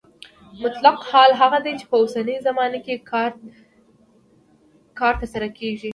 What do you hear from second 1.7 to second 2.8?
چې په اوسنۍ زمانه